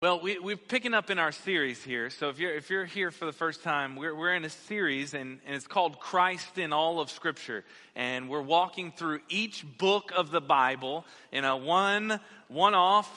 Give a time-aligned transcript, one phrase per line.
[0.00, 2.08] Well, we, we're picking up in our series here.
[2.08, 5.12] So if you're, if you're here for the first time, we're, we're in a series
[5.12, 7.64] and, and it's called Christ in All of Scripture.
[7.96, 13.10] And we're walking through each book of the Bible in a one, one-off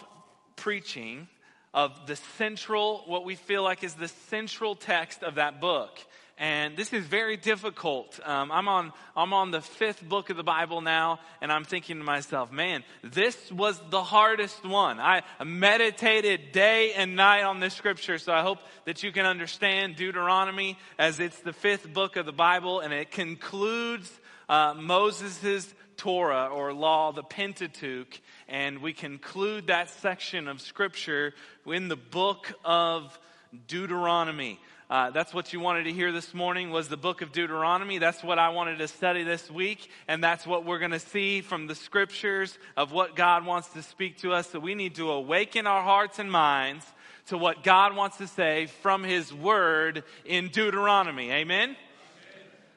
[0.55, 1.27] preaching
[1.71, 5.99] of the central, what we feel like is the central text of that book
[6.41, 8.19] and this is very difficult.
[8.25, 11.99] Um, I'm on I'm on the fifth book of the Bible now, and I'm thinking
[11.99, 14.99] to myself, man, this was the hardest one.
[14.99, 19.97] I meditated day and night on this scripture, so I hope that you can understand
[19.97, 24.11] Deuteronomy as it's the fifth book of the Bible, and it concludes
[24.49, 31.35] uh, Moses' Torah or law, the Pentateuch, and we conclude that section of scripture
[31.67, 33.19] in the book of
[33.67, 34.59] Deuteronomy.
[34.91, 37.97] Uh, that's what you wanted to hear this morning was the book of Deuteronomy.
[37.97, 39.89] That's what I wanted to study this week.
[40.05, 43.83] And that's what we're going to see from the scriptures of what God wants to
[43.83, 44.49] speak to us.
[44.49, 46.85] So we need to awaken our hearts and minds
[47.27, 51.31] to what God wants to say from his word in Deuteronomy.
[51.31, 51.69] Amen?
[51.69, 51.75] Amen.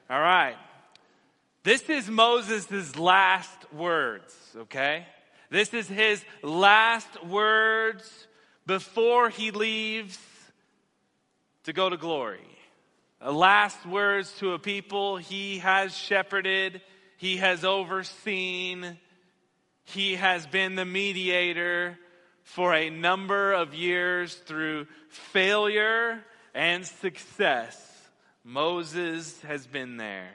[0.09, 0.55] All right.
[1.65, 5.05] This is Moses' last words, okay?
[5.51, 8.29] This is his last words
[8.67, 10.17] before he leaves
[11.65, 12.47] to go to glory.
[13.21, 16.83] last words to a people he has shepherded,
[17.17, 18.99] he has overseen,
[19.85, 21.99] he has been the mediator
[22.43, 26.23] for a number of years through failure
[26.55, 27.91] and success.
[28.45, 30.35] Moses has been there.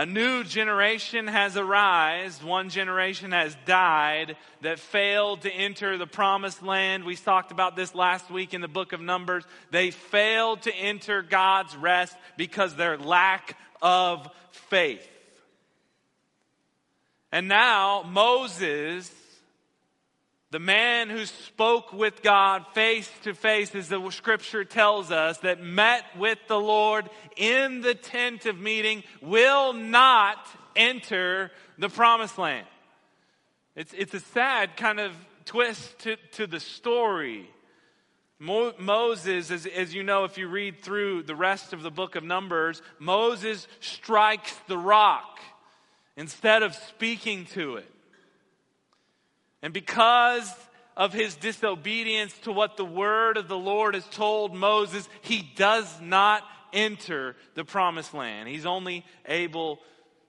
[0.00, 2.48] A new generation has arisen.
[2.48, 7.04] One generation has died that failed to enter the promised land.
[7.04, 9.44] We talked about this last week in the book of Numbers.
[9.70, 15.06] They failed to enter God's rest because their lack of faith.
[17.30, 19.12] And now Moses
[20.50, 25.62] the man who spoke with God face to face, as the scripture tells us, that
[25.62, 32.66] met with the Lord in the tent of meeting, will not enter the promised land.
[33.76, 35.12] It's, it's a sad kind of
[35.44, 37.48] twist to, to the story.
[38.40, 42.16] Mo- Moses, as, as you know, if you read through the rest of the book
[42.16, 45.38] of Numbers, Moses strikes the rock
[46.16, 47.88] instead of speaking to it.
[49.62, 50.52] And because
[50.96, 56.00] of his disobedience to what the word of the Lord has told Moses, he does
[56.00, 58.48] not enter the promised land.
[58.48, 59.80] He's only able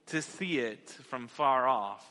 [0.08, 2.06] to see it from far off.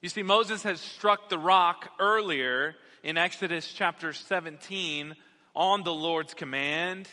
[0.00, 5.14] You see, Moses has struck the rock earlier in Exodus chapter 17
[5.54, 7.08] on the Lord's command.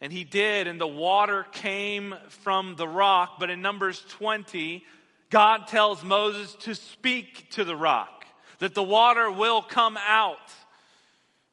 [0.00, 3.36] And he did, and the water came from the rock.
[3.40, 4.84] But in Numbers 20,
[5.30, 8.26] God tells Moses to speak to the rock,
[8.58, 10.52] that the water will come out.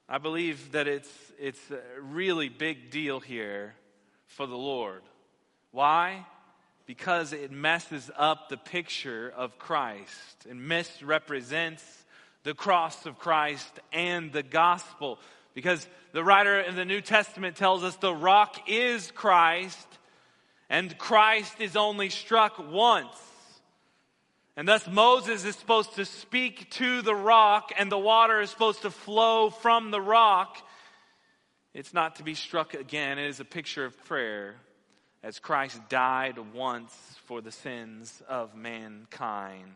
[0.08, 3.74] I believe that it's, it's a really big deal here
[4.28, 5.02] for the Lord.
[5.72, 6.26] Why?
[6.86, 11.84] Because it messes up the picture of Christ and misrepresents
[12.44, 15.18] the cross of Christ and the gospel.
[15.56, 19.88] Because the writer in the New Testament tells us the rock is Christ,
[20.70, 23.18] and Christ is only struck once.
[24.56, 28.84] And thus Moses is supposed to speak to the rock, and the water is supposed
[28.84, 30.58] to flow from the rock.
[31.74, 33.18] It's not to be struck again.
[33.18, 34.56] It is a picture of prayer
[35.24, 36.94] as Christ died once
[37.26, 39.74] for the sins of mankind.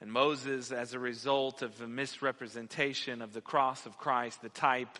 [0.00, 4.98] And Moses, as a result of the misrepresentation of the cross of Christ, the type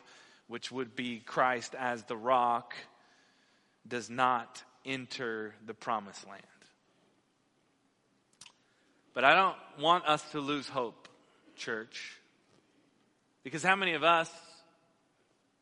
[0.48, 2.74] which would be Christ as the rock,
[3.86, 6.42] does not enter the promised land.
[9.18, 11.08] But I don't want us to lose hope,
[11.56, 12.12] church.
[13.42, 14.30] Because how many of us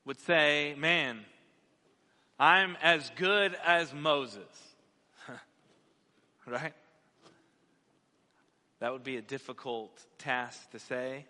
[0.04, 1.20] would say, man,
[2.38, 4.42] I'm as good as Moses?
[6.46, 6.74] right?
[8.80, 11.24] That would be a difficult task to say.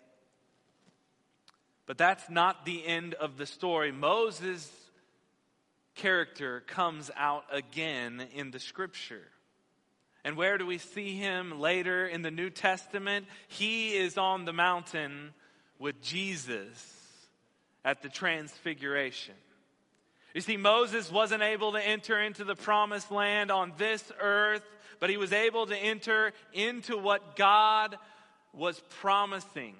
[1.85, 3.93] But that's not the end of the story.
[3.93, 4.69] Moses'
[5.95, 9.23] character comes out again in the scripture.
[10.27, 13.27] And where do we see him later in the New Testament?
[13.47, 15.33] He is on the mountain
[15.79, 16.67] with Jesus
[17.85, 19.35] at the transfiguration.
[20.33, 24.63] You see, Moses wasn't able to enter into the promised land on this earth,
[24.99, 27.97] but he was able to enter into what God
[28.51, 29.75] was promising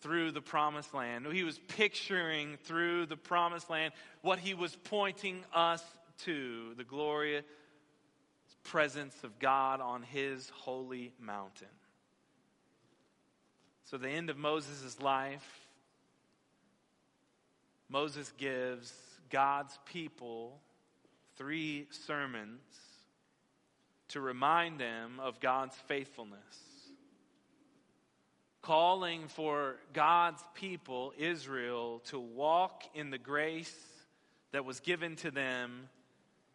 [0.00, 1.24] through the promised land.
[1.32, 5.84] He was picturing through the promised land what he was pointing us
[6.24, 7.44] to the glorious
[8.64, 11.68] presence of God on his holy mountain.
[13.84, 15.64] So, the end of Moses' life
[17.88, 18.92] Moses gives
[19.30, 20.60] God's people
[21.36, 22.60] three sermons
[24.08, 26.40] to remind them of God's faithfulness.
[28.62, 33.76] Calling for God's people, Israel, to walk in the grace
[34.52, 35.88] that was given to them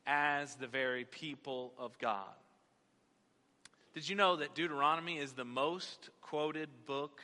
[0.10, 2.26] as the very people of God.
[3.94, 7.22] Did you know that Deuteronomy is the most quoted book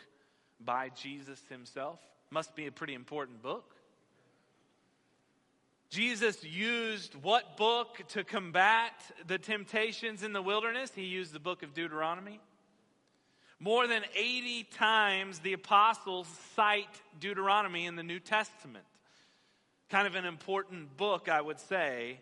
[0.64, 2.00] by Jesus himself?
[2.30, 3.76] Must be a pretty important book.
[5.90, 8.94] Jesus used what book to combat
[9.26, 10.92] the temptations in the wilderness?
[10.94, 12.40] He used the book of Deuteronomy.
[13.60, 18.86] More than 80 times the apostles cite Deuteronomy in the New Testament.
[19.90, 22.20] Kind of an important book, I would say.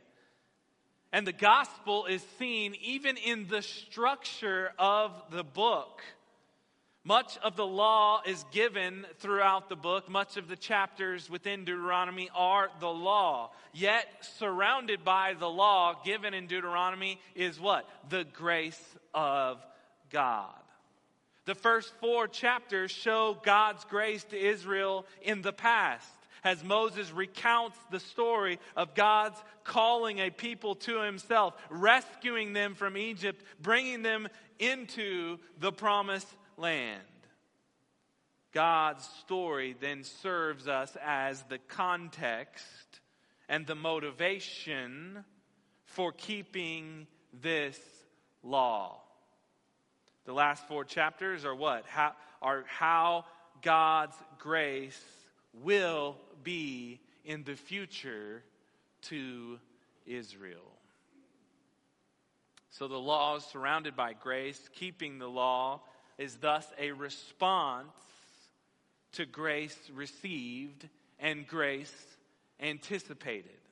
[1.13, 6.01] And the gospel is seen even in the structure of the book.
[7.05, 10.09] Much of the law is given throughout the book.
[10.09, 13.51] Much of the chapters within Deuteronomy are the law.
[13.73, 14.07] Yet,
[14.39, 17.87] surrounded by the law given in Deuteronomy is what?
[18.09, 18.83] The grace
[19.13, 19.63] of
[20.09, 20.55] God.
[21.45, 26.09] The first four chapters show God's grace to Israel in the past
[26.43, 32.97] as Moses recounts the story of God's calling a people to himself, rescuing them from
[32.97, 34.27] Egypt, bringing them
[34.59, 37.01] into the promised land.
[38.53, 42.65] God's story then serves us as the context
[43.49, 45.23] and the motivation
[45.85, 47.07] for keeping
[47.41, 47.79] this
[48.43, 49.01] law.
[50.25, 51.85] The last four chapters are what?
[51.87, 53.25] How, are how
[53.61, 55.03] God's grace
[55.53, 58.43] will be in the future
[59.03, 59.59] to
[60.05, 60.73] Israel.
[62.69, 64.69] So the law is surrounded by grace.
[64.73, 65.81] Keeping the law
[66.17, 67.91] is thus a response
[69.13, 71.93] to grace received and grace
[72.59, 73.62] anticipated.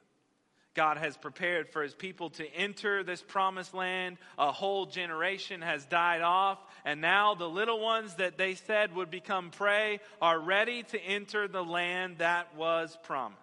[0.73, 4.18] God has prepared for his people to enter this promised land.
[4.38, 9.12] A whole generation has died off, and now the little ones that they said would
[9.12, 13.39] become prey are ready to enter the land that was promised.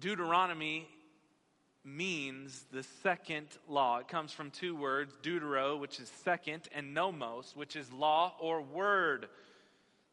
[0.00, 0.88] Deuteronomy
[1.84, 3.98] means the second law.
[3.98, 8.62] It comes from two words, deutero, which is second, and nomos, which is law or
[8.62, 9.28] word.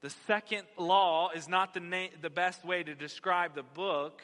[0.02, 4.22] The second law is not the, na- the best way to describe the book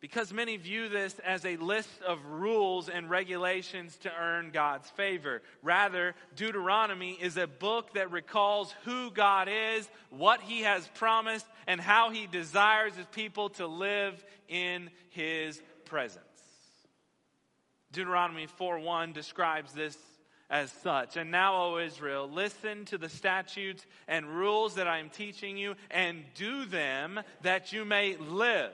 [0.00, 5.42] because many view this as a list of rules and regulations to earn God's favor.
[5.62, 11.80] Rather, Deuteronomy is a book that recalls who God is, what he has promised, and
[11.80, 16.22] how he desires his people to live in his presence.
[17.92, 19.96] Deuteronomy 4:1 describes this
[20.50, 21.16] as such.
[21.16, 25.74] And now, O Israel, listen to the statutes and rules that I am teaching you
[25.90, 28.72] and do them that you may live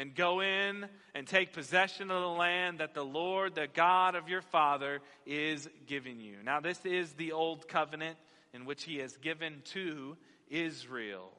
[0.00, 4.30] and go in and take possession of the land that the Lord, the God of
[4.30, 6.36] your father, is giving you.
[6.42, 8.16] Now, this is the old covenant
[8.54, 10.16] in which he has given to
[10.48, 11.30] Israel.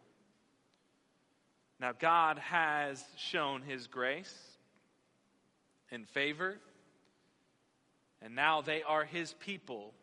[1.80, 4.38] Now, God has shown his grace
[5.90, 6.60] and favor
[8.22, 9.96] and now they are his people.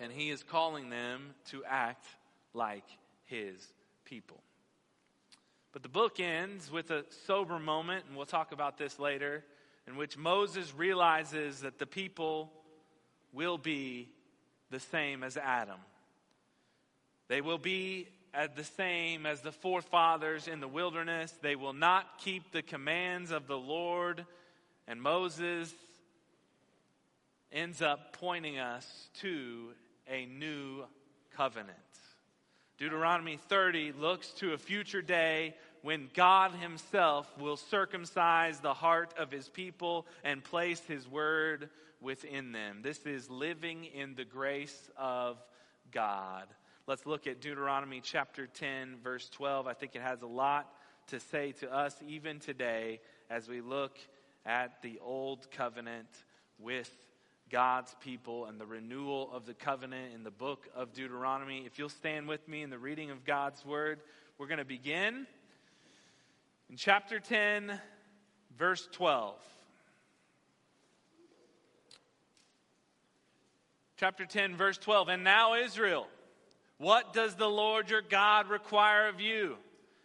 [0.00, 2.06] And he is calling them to act
[2.52, 2.84] like
[3.24, 3.56] his
[4.04, 4.40] people.
[5.74, 9.42] But the book ends with a sober moment, and we'll talk about this later,
[9.88, 12.52] in which Moses realizes that the people
[13.32, 14.08] will be
[14.70, 15.80] the same as Adam.
[17.26, 21.34] They will be at the same as the forefathers in the wilderness.
[21.42, 24.24] They will not keep the commands of the Lord.
[24.86, 25.74] And Moses
[27.50, 29.70] ends up pointing us to
[30.08, 30.84] a new
[31.36, 31.78] covenant.
[32.76, 39.30] Deuteronomy 30 looks to a future day when God Himself will circumcise the heart of
[39.30, 42.80] His people and place His word within them.
[42.82, 45.38] This is living in the grace of
[45.92, 46.48] God.
[46.88, 49.68] Let's look at Deuteronomy chapter 10, verse 12.
[49.68, 50.68] I think it has a lot
[51.08, 53.00] to say to us even today
[53.30, 53.98] as we look
[54.44, 56.08] at the old covenant
[56.58, 56.90] with
[57.54, 61.62] God's people and the renewal of the covenant in the book of Deuteronomy.
[61.64, 64.00] If you'll stand with me in the reading of God's word,
[64.38, 65.24] we're going to begin
[66.68, 67.78] in chapter 10,
[68.58, 69.36] verse 12.
[73.98, 75.08] Chapter 10, verse 12.
[75.10, 76.08] And now, Israel,
[76.78, 79.54] what does the Lord your God require of you?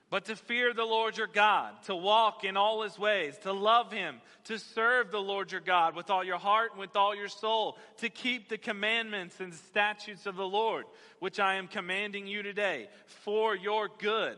[0.09, 3.91] But to fear the Lord your God, to walk in all his ways, to love
[3.91, 7.27] him, to serve the Lord your God with all your heart and with all your
[7.27, 10.85] soul, to keep the commandments and statutes of the Lord,
[11.19, 14.37] which I am commanding you today, for your good.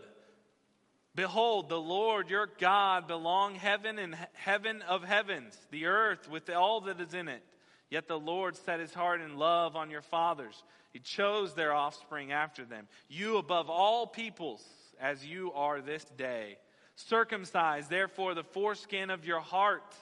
[1.15, 6.81] Behold, the Lord your God belong heaven and heaven of heavens, the earth with all
[6.81, 7.43] that is in it.
[7.89, 10.63] Yet the Lord set his heart in love on your fathers.
[10.93, 12.87] He chose their offspring after them.
[13.09, 14.65] You above all peoples,
[15.01, 16.57] as you are this day.
[16.95, 19.95] Circumcise, therefore, the foreskin of your heart,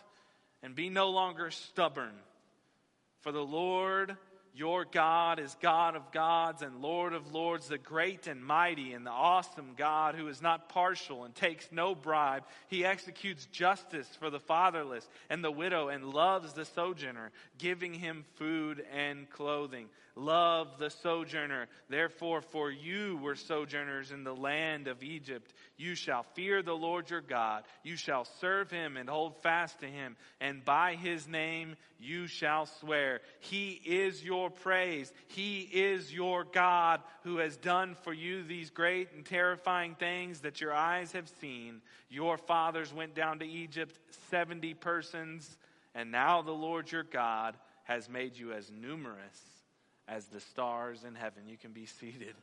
[0.62, 2.14] and be no longer stubborn.
[3.22, 4.18] For the Lord
[4.60, 9.06] your God is God of gods and Lord of lords, the great and mighty and
[9.06, 12.44] the awesome God who is not partial and takes no bribe.
[12.68, 18.26] He executes justice for the fatherless and the widow and loves the sojourner, giving him
[18.36, 19.88] food and clothing.
[20.18, 21.68] Love the sojourner.
[21.88, 25.54] Therefore, for you were sojourners in the land of Egypt.
[25.78, 27.64] You shall fear the Lord your God.
[27.84, 30.18] You shall serve him and hold fast to him.
[30.42, 33.22] And by his name you shall swear.
[33.40, 35.12] He is your praise.
[35.28, 40.62] He is your God who has done for you these great and terrifying things that
[40.62, 41.82] your eyes have seen.
[42.10, 43.98] Your fathers went down to Egypt,
[44.32, 45.58] 70 persons,
[45.94, 49.42] and now the Lord your God has made you as numerous
[50.08, 51.44] as the stars in heaven.
[51.48, 52.36] You can be seated.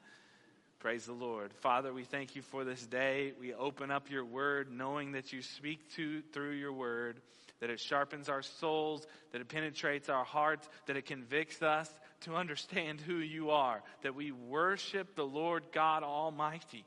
[0.79, 1.53] Praise the Lord.
[1.55, 3.33] Father, we thank you for this day.
[3.41, 7.17] We open up your word knowing that you speak to through your word,
[7.61, 12.35] that it sharpens our souls, that it penetrates our hearts, that it convicts us to
[12.35, 16.85] understand who you are, that we worship the Lord God Almighty.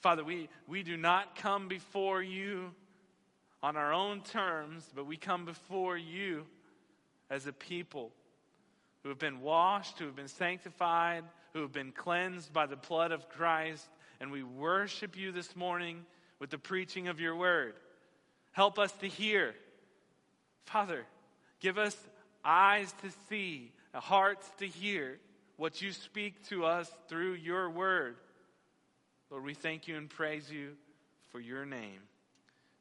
[0.00, 2.72] Father, we, we do not come before you
[3.62, 6.46] on our own terms, but we come before you
[7.30, 8.12] as a people
[9.02, 13.10] who have been washed, who have been sanctified, who have been cleansed by the blood
[13.10, 13.88] of Christ.
[14.20, 16.04] And we worship you this morning
[16.38, 17.74] with the preaching of your word.
[18.58, 19.54] Help us to hear.
[20.64, 21.06] Father,
[21.60, 21.96] give us
[22.44, 25.20] eyes to see, hearts to hear
[25.58, 28.16] what you speak to us through your word.
[29.30, 30.72] Lord, we thank you and praise you
[31.28, 32.00] for your name.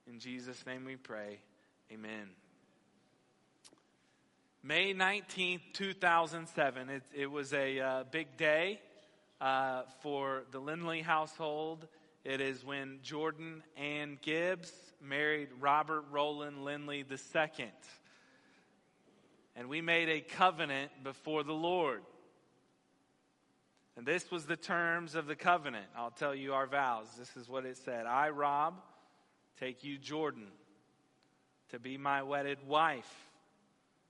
[0.07, 1.41] In Jesus' name we pray.
[1.93, 2.29] Amen.
[4.63, 6.89] May 19th, 2007.
[6.89, 8.81] It, it was a uh, big day
[9.39, 11.85] uh, for the Lindley household.
[12.27, 17.71] It is when Jordan Ann Gibbs married Robert Roland Lindley II.
[19.55, 22.01] And we made a covenant before the Lord.
[23.95, 25.85] And this was the terms of the covenant.
[25.95, 27.07] I'll tell you our vows.
[27.17, 28.73] This is what it said I, Rob,
[29.57, 30.47] take you, Jordan,
[31.69, 33.09] to be my wedded wife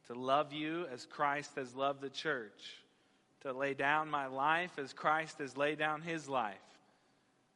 [0.07, 2.81] to love you as Christ has loved the church,
[3.41, 6.57] to lay down my life as Christ has laid down his life,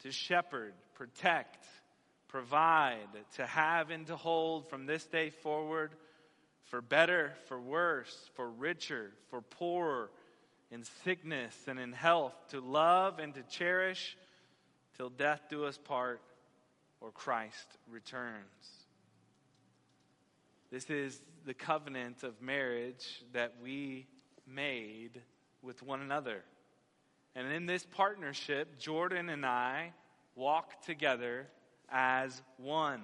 [0.03, 1.65] to shepherd, protect,
[2.27, 5.91] provide, to have and to hold from this day forward
[6.65, 10.09] for better, for worse, for richer, for poorer,
[10.71, 14.17] in sickness and in health, to love and to cherish
[14.95, 16.21] till death do us part
[17.01, 18.37] or Christ returns.
[20.71, 24.07] This is the covenant of marriage that we
[24.47, 25.21] made
[25.61, 26.43] with one another.
[27.35, 29.93] And in this partnership, Jordan and I
[30.35, 31.47] walk together
[31.89, 33.01] as one.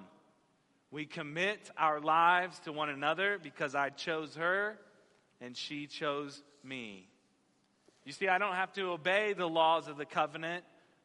[0.91, 4.77] We commit our lives to one another because I chose her
[5.41, 7.07] and she chose me.
[8.05, 10.63] You see, I don't have to obey the laws of the covenant,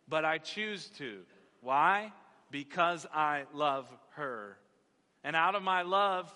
[0.09, 1.21] but I choose to.
[1.61, 2.13] Why?
[2.51, 4.57] Because I love her.
[5.25, 6.33] And out of my love,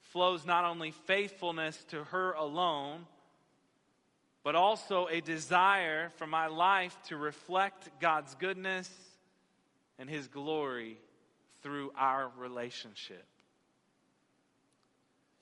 [0.00, 3.06] flows not only faithfulness to her alone,
[4.44, 8.88] but also a desire for my life to reflect God's goodness
[9.98, 10.98] and His glory
[11.62, 13.26] through our relationship.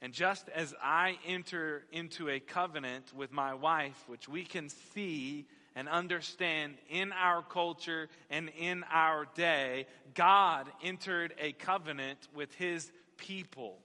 [0.01, 5.47] And just as I enter into a covenant with my wife, which we can see
[5.75, 12.91] and understand in our culture and in our day, God entered a covenant with His
[13.17, 13.79] people.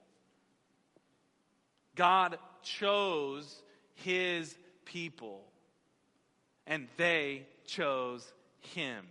[1.95, 3.63] God chose
[3.97, 4.55] his
[4.87, 5.43] people,
[6.65, 8.31] and they chose
[8.73, 9.05] him.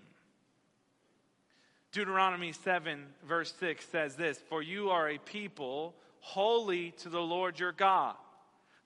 [1.92, 7.59] Deuteronomy 7, verse 6 says this For you are a people holy to the Lord
[7.59, 8.16] your God.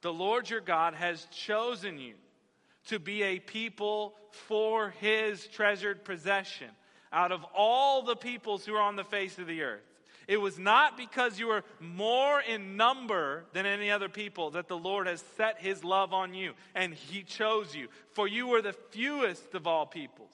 [0.03, 2.15] The Lord your God has chosen you
[2.87, 6.69] to be a people for his treasured possession
[7.13, 9.90] out of all the peoples who are on the face of the earth.
[10.31, 14.79] It was not because you were more in number than any other people that the
[14.79, 18.73] Lord has set his love on you and he chose you, for you were the
[18.73, 20.33] fewest of all peoples.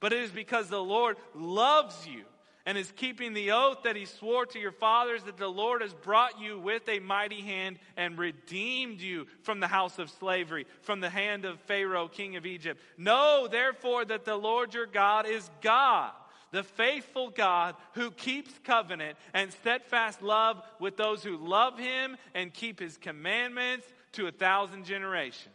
[0.00, 2.22] But it is because the Lord loves you
[2.64, 5.92] and is keeping the oath that he swore to your fathers that the Lord has
[5.92, 11.00] brought you with a mighty hand and redeemed you from the house of slavery, from
[11.00, 12.80] the hand of Pharaoh, king of Egypt.
[12.96, 16.12] Know therefore that the Lord your God is God,
[16.50, 22.52] the faithful God who keeps covenant and steadfast love with those who love him and
[22.52, 25.54] keep his commandments to a thousand generations,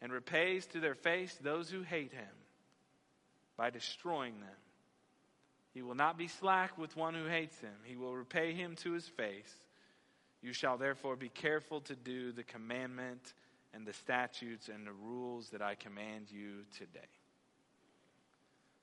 [0.00, 2.26] and repays to their face those who hate him
[3.56, 4.48] by destroying them.
[5.74, 8.92] He will not be slack with one who hates him, he will repay him to
[8.92, 9.54] his face.
[10.42, 13.32] You shall therefore be careful to do the commandment
[13.72, 17.00] and the statutes and the rules that I command you today.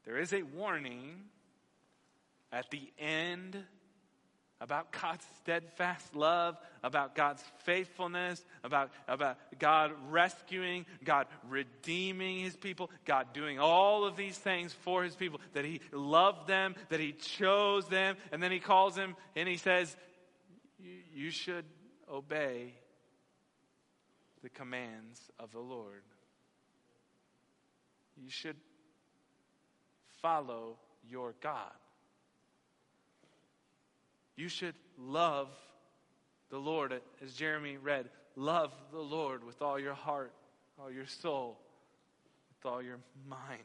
[0.10, 1.26] There is a warning
[2.52, 3.64] at the end
[4.60, 12.90] about God's steadfast love, about God's faithfulness, about, about God rescuing, God redeeming his people,
[13.06, 17.12] God doing all of these things for his people, that he loved them, that he
[17.12, 19.96] chose them, and then he calls them and he says,
[21.14, 21.66] You should
[22.12, 22.74] obey
[24.42, 26.02] the commands of the Lord.
[28.18, 28.56] You should
[30.22, 31.72] follow your God.
[34.36, 35.50] You should love
[36.50, 38.10] the Lord, as Jeremy read.
[38.36, 40.32] Love the Lord with all your heart,
[40.80, 41.60] all your soul,
[42.50, 43.60] with all your mind.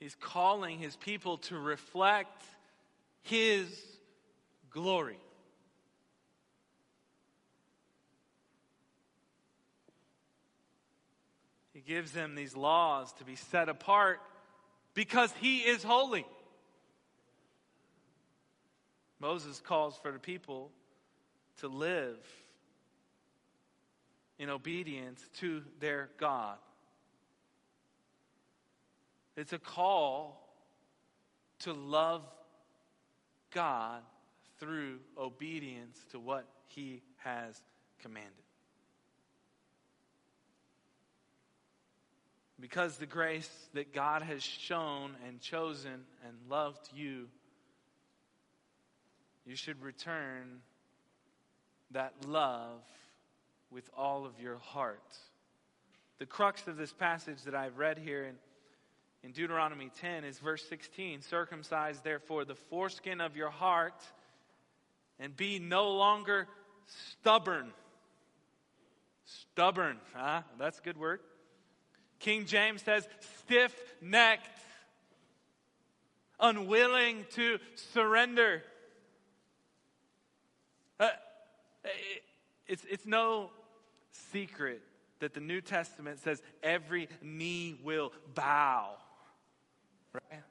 [0.00, 2.42] He's calling his people to reflect
[3.22, 3.68] his
[4.70, 5.18] glory.
[11.86, 14.20] Gives them these laws to be set apart
[14.94, 16.24] because he is holy.
[19.20, 20.70] Moses calls for the people
[21.58, 22.18] to live
[24.38, 26.58] in obedience to their God.
[29.36, 30.42] It's a call
[31.60, 32.22] to love
[33.52, 34.02] God
[34.58, 37.62] through obedience to what he has
[38.00, 38.41] commanded.
[42.62, 47.26] Because the grace that God has shown and chosen and loved you,
[49.44, 50.60] you should return
[51.90, 52.80] that love
[53.72, 55.02] with all of your heart.
[56.20, 58.36] The crux of this passage that I've read here in,
[59.24, 64.00] in Deuteronomy 10 is verse 16 Circumcise therefore the foreskin of your heart
[65.18, 66.46] and be no longer
[66.86, 67.72] stubborn.
[69.24, 70.42] Stubborn, huh?
[70.60, 71.18] That's a good word.
[72.22, 73.06] King James says,
[73.40, 74.48] stiff necked,
[76.38, 78.62] unwilling to surrender.
[81.00, 81.08] Uh,
[82.68, 83.50] it's, it's no
[84.30, 84.82] secret
[85.18, 88.90] that the New Testament says every knee will bow.
[90.12, 90.42] Right?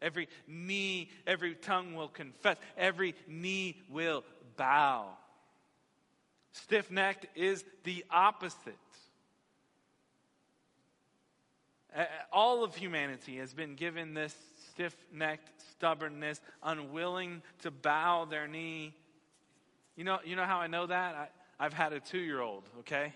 [0.00, 2.56] Every knee, every tongue will confess.
[2.76, 4.24] Every knee will
[4.56, 5.10] bow.
[6.50, 8.76] Stiff necked is the opposite.
[12.32, 14.34] All of humanity has been given this
[14.70, 18.94] stiff necked stubbornness, unwilling to bow their knee.
[19.96, 21.14] You know, you know how I know that?
[21.14, 23.12] I, I've had a two year old, okay?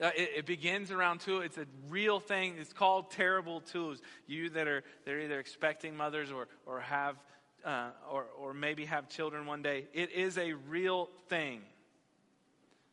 [0.00, 1.38] Uh, it, it, begins around two.
[1.38, 2.56] It's a real thing.
[2.58, 4.00] It's called terrible twos.
[4.26, 7.16] You that are they're either expecting mothers or or have
[7.64, 9.86] uh, or or maybe have children one day.
[9.92, 11.62] It is a real thing.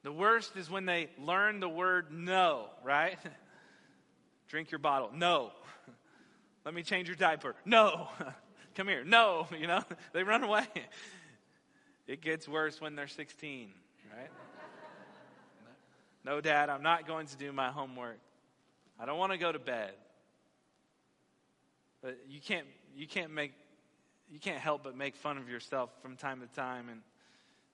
[0.04, 3.18] The worst is when they learn the word no, right?
[4.48, 5.12] Drink your bottle.
[5.14, 5.52] No.
[6.66, 7.56] Let me change your diaper.
[7.66, 8.08] No.
[8.76, 9.04] Come here.
[9.04, 9.48] No.
[9.58, 9.82] You know,
[10.14, 10.66] they run away.
[12.08, 13.70] It gets worse when they're 16,
[14.18, 14.30] right?
[16.24, 18.20] No, dad, I'm not going to do my homework.
[19.00, 19.94] I don't want to go to bed.
[22.02, 23.54] But you can't you can't make
[24.30, 27.02] you can't help but make fun of yourself from time to time and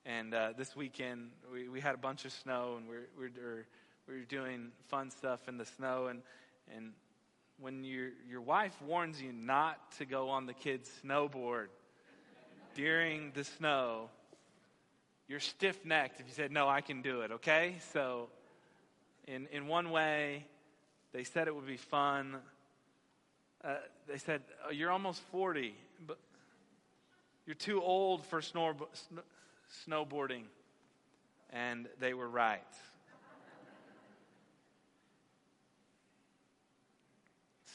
[0.08, 3.66] and uh, this weekend, we, we had a bunch of snow, and we're, we're,
[4.08, 6.08] we're doing fun stuff in the snow.
[6.08, 6.22] And,
[6.74, 6.94] and
[7.60, 11.68] when your, your wife warns you not to go on the kids' snowboard
[12.74, 14.10] during the snow,
[15.28, 17.76] you're stiff necked if you said, No, I can do it, okay?
[17.92, 18.30] So,
[19.28, 20.46] in, in one way,
[21.12, 22.38] they said it would be fun.
[23.62, 23.76] Uh,
[24.08, 26.18] they said, oh, You're almost 40, but
[27.46, 28.88] you're too old for snowboard
[29.88, 30.44] snowboarding,
[31.52, 32.62] and they were right.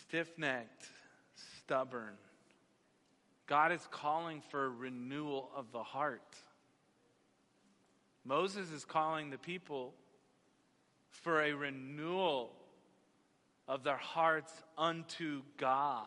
[0.02, 0.88] Stiff necked,
[1.34, 2.14] stubborn.
[3.46, 6.36] God is calling for renewal of the heart.
[8.24, 9.94] Moses is calling the people
[11.10, 12.52] for a renewal
[13.66, 16.06] of their hearts unto God.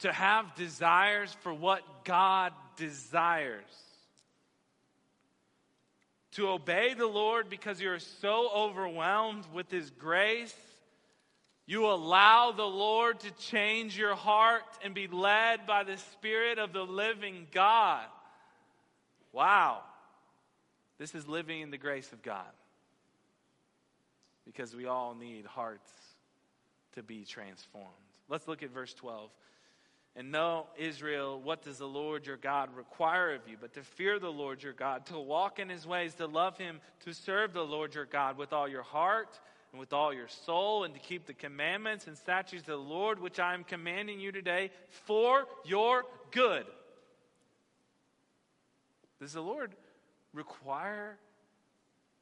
[0.00, 3.64] To have desires for what God desires.
[6.32, 10.54] To obey the Lord because you're so overwhelmed with His grace
[11.68, 16.72] you allow the Lord to change your heart and be led by the Spirit of
[16.72, 18.06] the living God.
[19.32, 19.82] Wow.
[20.96, 22.50] This is living in the grace of God.
[24.46, 25.92] Because we all need hearts
[26.94, 27.86] to be transformed.
[28.30, 29.28] Let's look at verse 12.
[30.16, 33.56] And know, Israel, what does the Lord your God require of you?
[33.60, 36.80] But to fear the Lord your God, to walk in his ways, to love him,
[37.04, 39.38] to serve the Lord your God with all your heart
[39.70, 43.20] and with all your soul, and to keep the commandments and statutes of the Lord,
[43.20, 46.64] which I am commanding you today, for your good.
[49.20, 49.74] Does the Lord
[50.32, 51.18] require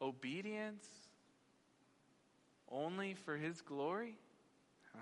[0.02, 0.86] obedience
[2.70, 4.16] only for His glory?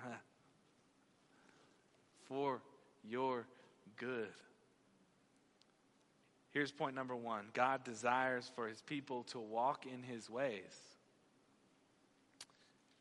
[2.29, 2.61] for
[3.09, 3.47] your
[3.97, 4.29] good.
[6.51, 10.95] Here's point number one God desires for His people to walk in His ways.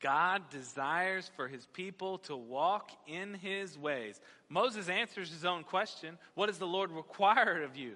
[0.03, 4.19] God desires for his people to walk in his ways.
[4.49, 7.95] Moses answers his own question What does the Lord require of you?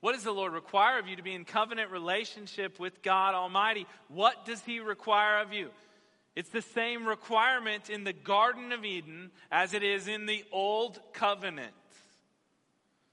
[0.00, 3.86] What does the Lord require of you to be in covenant relationship with God Almighty?
[4.08, 5.70] What does he require of you?
[6.36, 11.00] It's the same requirement in the Garden of Eden as it is in the Old
[11.12, 11.72] Covenant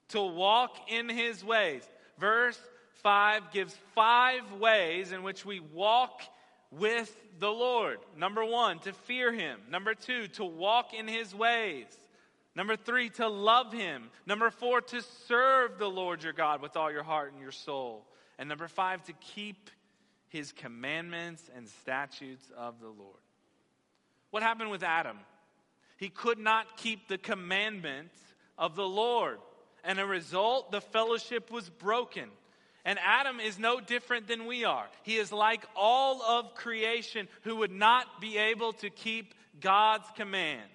[0.10, 1.88] to walk in his ways.
[2.18, 2.60] Verse
[3.04, 6.22] 5 gives five ways in which we walk
[6.72, 8.00] with the Lord.
[8.18, 9.60] Number one, to fear him.
[9.70, 11.86] Number two, to walk in his ways.
[12.56, 14.10] Number three, to love him.
[14.26, 18.06] Number four, to serve the Lord your God with all your heart and your soul.
[18.38, 19.70] And number five, to keep
[20.32, 23.20] his commandments and statutes of the Lord.
[24.30, 25.18] What happened with Adam?
[25.98, 28.18] He could not keep the commandments
[28.58, 29.40] of the Lord.
[29.84, 32.30] And a result, the fellowship was broken.
[32.86, 34.88] And Adam is no different than we are.
[35.04, 40.72] He is like all of creation who would not be able to keep God's commands.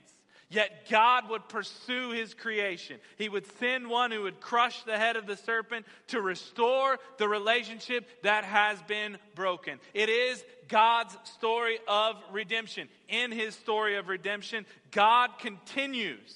[0.48, 2.98] Yet God would pursue his creation.
[3.18, 7.28] He would send one who would crush the head of the serpent to restore the
[7.28, 9.80] relationship that has been broken.
[9.92, 12.88] It is God's story of redemption.
[13.08, 16.34] In his story of redemption, God continues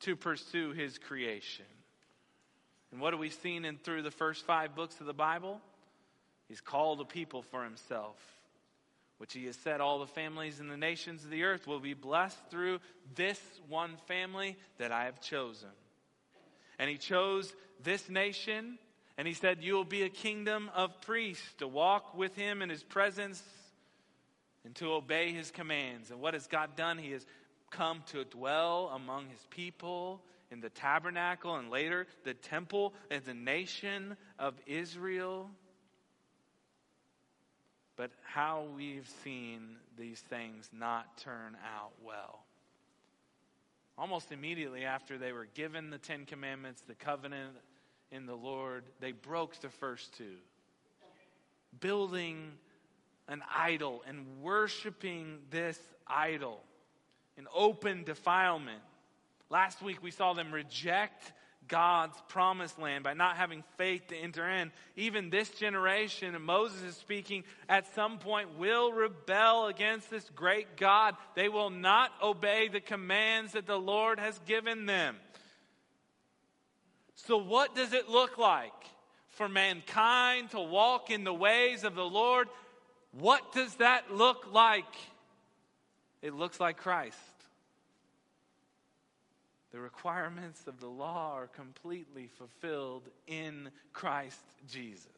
[0.00, 1.64] to pursue his creation.
[2.92, 5.60] And what have we seen in through the first five books of the Bible?
[6.48, 8.16] He's called a people for himself,
[9.18, 11.94] which he has said all the families and the nations of the earth will be
[11.94, 12.80] blessed through
[13.14, 15.70] this one family that I have chosen.
[16.78, 18.78] And he chose this nation,
[19.16, 22.68] and he said, You will be a kingdom of priests to walk with him in
[22.68, 23.42] his presence
[24.64, 26.10] and to obey his commands.
[26.10, 26.98] And what has God done?
[26.98, 27.24] He has
[27.70, 33.34] come to dwell among his people in the tabernacle and later the temple and the
[33.34, 35.50] nation of Israel.
[37.96, 42.44] But how we've seen these things not turn out well.
[43.96, 47.52] Almost immediately after they were given the Ten Commandments, the covenant
[48.10, 50.36] in the Lord, they broke the first two.
[51.78, 52.52] Building
[53.28, 56.60] an idol and worshiping this idol
[57.36, 58.82] in open defilement.
[59.50, 61.32] Last week we saw them reject
[61.68, 64.72] God's promised land by not having faith to enter in.
[64.96, 70.76] Even this generation, and Moses is speaking, at some point will rebel against this great
[70.76, 71.16] God.
[71.34, 75.16] They will not obey the commands that the Lord has given them.
[77.14, 78.72] So, what does it look like
[79.28, 82.48] for mankind to walk in the ways of the Lord?
[83.12, 84.84] What does that look like?
[86.20, 87.18] It looks like Christ.
[89.74, 94.38] The requirements of the law are completely fulfilled in Christ
[94.70, 95.10] Jesus.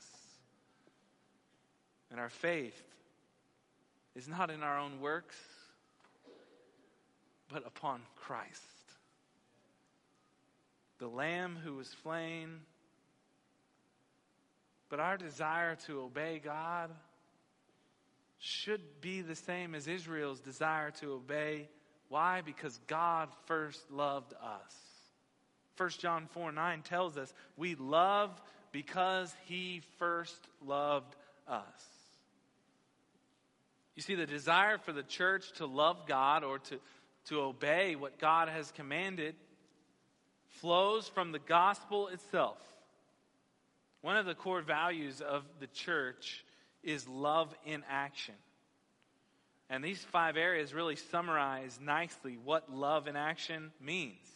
[2.11, 2.83] And our faith
[4.15, 5.37] is not in our own works,
[7.53, 8.63] but upon Christ.
[11.01, 12.61] The Lamb who was slain.
[14.89, 16.93] But our desire to obey God
[18.39, 21.69] should be the same as Israel's desire to obey
[22.09, 22.43] why?
[22.43, 24.75] Because God first loved us.
[25.77, 28.31] 1 John 4 9 tells us we love
[28.73, 31.15] because he first loved
[31.47, 31.65] us.
[33.95, 36.79] You see, the desire for the church to love God or to,
[37.29, 39.35] to obey what God has commanded
[40.49, 42.59] flows from the gospel itself.
[44.03, 46.45] One of the core values of the church
[46.83, 48.35] is love in action.
[49.69, 54.29] And these five areas really summarize nicely what love in action means.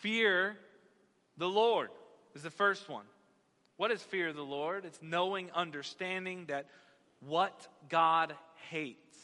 [0.00, 0.56] Fear
[1.36, 1.90] the Lord
[2.34, 3.06] is the first one.
[3.76, 4.84] What is fear of the Lord?
[4.84, 6.66] It's knowing, understanding that
[7.20, 8.34] what God
[8.70, 9.18] hates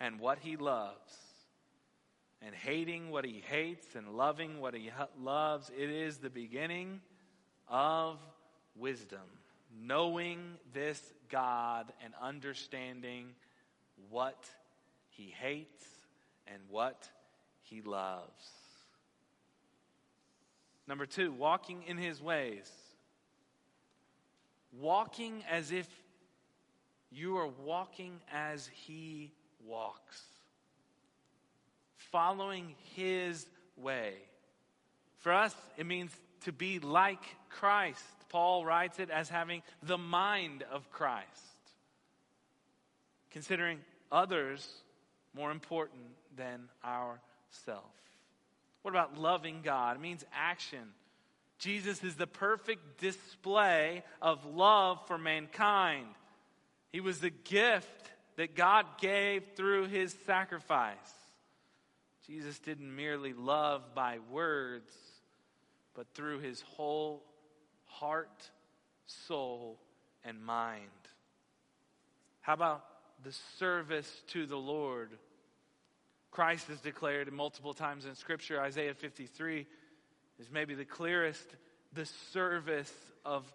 [0.00, 1.12] and what he loves.
[2.42, 7.00] And hating what he hates and loving what he loves, it is the beginning
[7.68, 8.18] of
[8.76, 9.20] wisdom.
[9.74, 10.40] Knowing
[10.72, 13.28] this God and understanding
[14.10, 14.48] what
[15.10, 15.84] he hates
[16.46, 17.08] and what
[17.62, 18.50] he loves.
[20.86, 22.70] Number two, walking in his ways.
[24.78, 25.88] Walking as if
[27.10, 29.32] you are walking as he
[29.64, 30.22] walks.
[31.96, 34.14] Following his way.
[35.18, 36.10] For us, it means
[36.42, 38.04] to be like Christ.
[38.28, 41.28] Paul writes it as having the mind of Christ.
[43.30, 43.78] Considering
[44.10, 44.66] others
[45.34, 46.02] more important
[46.36, 47.84] than ourself.
[48.82, 49.96] What about loving God?
[49.96, 50.92] It means action.
[51.58, 56.06] Jesus is the perfect display of love for mankind.
[56.92, 60.96] He was the gift that God gave through his sacrifice.
[62.26, 64.92] Jesus didn't merely love by words,
[65.94, 67.22] but through his whole
[67.84, 68.50] heart,
[69.06, 69.78] soul,
[70.24, 70.90] and mind.
[72.40, 72.84] How about
[73.24, 75.10] the service to the Lord?
[76.30, 78.60] Christ is declared multiple times in Scripture.
[78.60, 79.66] Isaiah 53
[80.38, 81.46] is maybe the clearest
[81.94, 82.92] the service
[83.24, 83.50] of,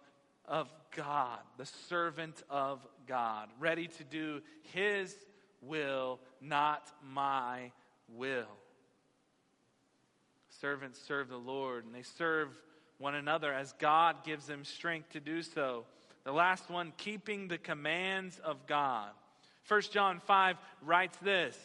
[0.46, 4.40] of God, the servant of God, ready to do
[4.72, 5.14] His
[5.60, 7.70] will, not my
[8.08, 8.46] will.
[10.60, 12.48] Servants serve the Lord, and they serve
[12.98, 15.84] one another as God gives them strength to do so.
[16.24, 19.10] The last one, keeping the commands of God.
[19.68, 21.56] 1 John 5 writes this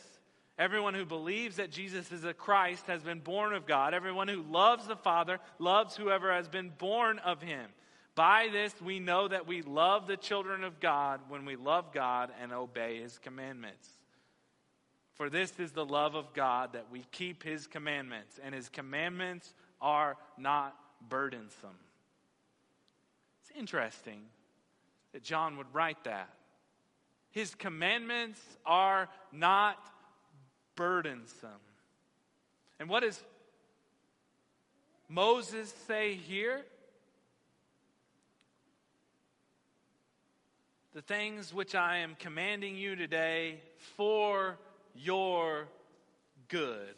[0.57, 3.93] Everyone who believes that Jesus is a Christ has been born of God.
[3.93, 7.69] Everyone who loves the Father loves whoever has been born of him.
[8.15, 12.31] By this we know that we love the children of God when we love God
[12.41, 13.89] and obey his commandments.
[15.15, 19.53] For this is the love of God that we keep his commandments, and his commandments
[19.81, 20.75] are not
[21.09, 21.77] burdensome.
[23.41, 24.21] It's interesting
[25.13, 26.29] that John would write that.
[27.35, 29.77] His commandments are not
[30.77, 31.49] burdensome.
[32.79, 33.21] And what does
[35.09, 36.61] Moses say here?
[40.93, 43.59] The things which I am commanding you today
[43.97, 44.57] for
[44.95, 45.67] your
[46.47, 46.95] good.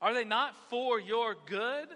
[0.00, 1.88] Are they not for your good?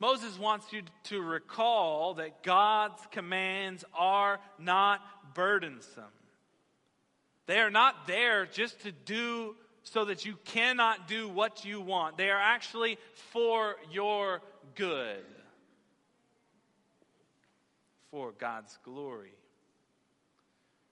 [0.00, 5.00] Moses wants you to recall that God's commands are not
[5.34, 6.04] burdensome.
[7.46, 12.16] They are not there just to do so that you cannot do what you want.
[12.16, 12.98] They are actually
[13.32, 14.42] for your
[14.74, 15.24] good,
[18.10, 19.32] for God's glory.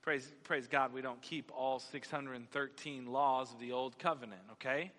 [0.02, 4.92] Praise, praise God, we don't keep all 613 laws of the Old Covenant, okay?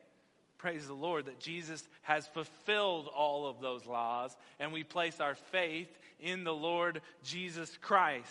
[0.58, 5.36] Praise the Lord that Jesus has fulfilled all of those laws, and we place our
[5.36, 5.90] faith
[6.20, 8.26] in the Lord Jesus Christ.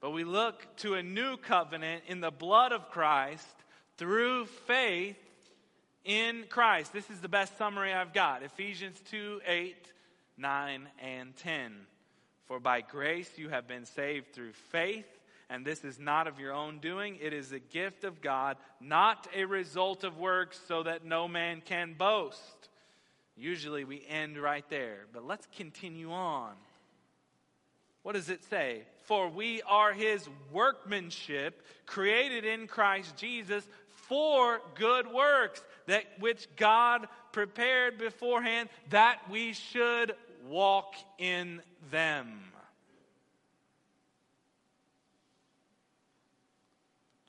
[0.00, 3.46] But we look to a new covenant in the blood of Christ
[3.98, 5.16] through faith
[6.04, 6.92] in Christ.
[6.92, 9.76] This is the best summary I've got Ephesians 2 8,
[10.38, 11.72] 9, and 10.
[12.46, 15.06] For by grace you have been saved through faith,
[15.52, 17.18] and this is not of your own doing.
[17.20, 21.60] It is a gift of God, not a result of works, so that no man
[21.62, 22.70] can boast.
[23.36, 26.54] Usually we end right there, but let's continue on.
[28.02, 28.84] What does it say?
[29.04, 37.08] For we are his workmanship, created in Christ Jesus for good works, that which God
[37.30, 40.14] prepared beforehand that we should
[40.48, 41.60] walk in
[41.90, 42.40] them.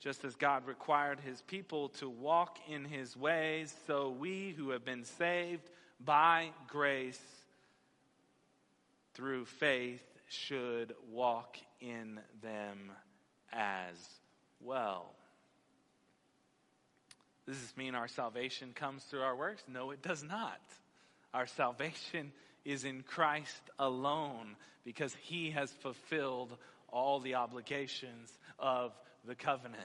[0.04, 4.84] Just as God required his people to walk in his ways, so we who have
[4.84, 5.62] been saved
[5.98, 7.18] by grace
[9.14, 12.92] through faith should walk in them
[13.50, 13.96] as
[14.60, 15.14] well.
[17.46, 19.62] Does this mean our salvation comes through our works?
[19.66, 20.60] No, it does not.
[21.32, 22.30] Our salvation
[22.66, 26.54] is in Christ alone because he has fulfilled
[26.90, 28.92] all the obligations of
[29.26, 29.80] the covenant.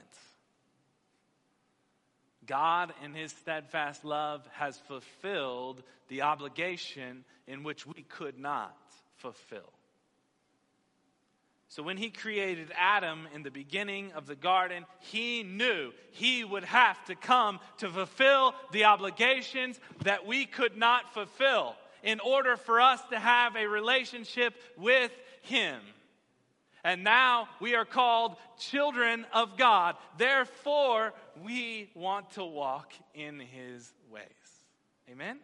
[2.46, 8.76] God, in his steadfast love, has fulfilled the obligation in which we could not
[9.16, 9.72] fulfill.
[11.68, 16.64] So when he created Adam in the beginning of the garden, he knew he would
[16.64, 22.80] have to come to fulfill the obligations that we could not fulfill in order for
[22.80, 25.80] us to have a relationship with him.
[26.82, 29.96] And now we are called children of God.
[30.16, 31.12] Therefore,
[31.42, 34.24] we want to walk in his ways.
[35.10, 35.38] Amen?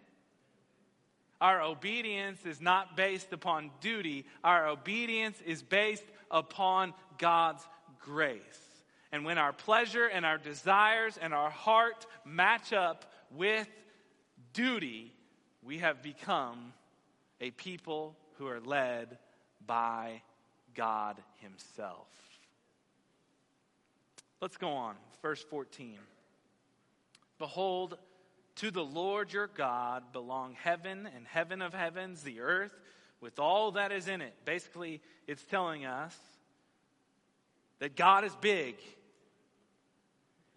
[1.40, 7.62] Our obedience is not based upon duty, our obedience is based upon God's
[8.00, 8.42] grace.
[9.12, 13.68] And when our pleasure and our desires and our heart match up with
[14.52, 15.12] duty,
[15.62, 16.72] we have become
[17.40, 19.18] a people who are led
[19.66, 20.22] by
[20.76, 22.06] God Himself.
[24.40, 24.94] Let's go on.
[25.22, 25.98] Verse 14.
[27.38, 27.98] Behold,
[28.56, 32.72] to the Lord your God belong heaven and heaven of heavens, the earth
[33.20, 34.34] with all that is in it.
[34.44, 36.16] Basically, it's telling us
[37.78, 38.76] that God is big,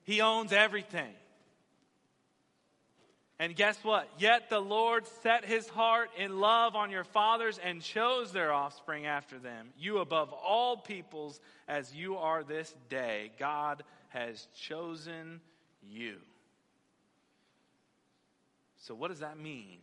[0.03, 1.13] He owns everything.
[3.39, 4.10] And guess what?
[4.17, 9.06] Yet the Lord set his heart in love on your fathers and chose their offspring
[9.06, 9.69] after them.
[9.78, 13.32] You above all peoples, as you are this day.
[13.39, 15.39] God has chosen
[15.82, 16.17] you.
[18.80, 19.78] So, what does that mean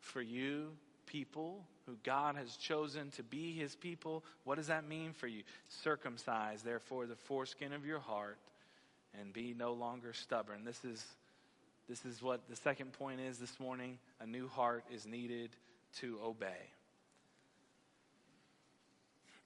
[0.00, 0.70] for you,
[1.06, 4.24] people who God has chosen to be his people?
[4.44, 5.42] What does that mean for you?
[5.68, 8.38] Circumcise, therefore, the foreskin of your heart
[9.18, 10.64] and be no longer stubborn.
[10.64, 11.04] This is,
[11.88, 13.98] this is what the second point is this morning.
[14.20, 15.50] A new heart is needed
[16.00, 16.70] to obey.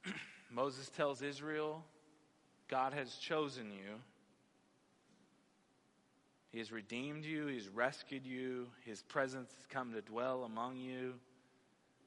[0.50, 1.84] Moses tells Israel,
[2.68, 4.00] God has chosen you
[6.52, 11.14] he has redeemed you, He's rescued you, His presence has come to dwell among you.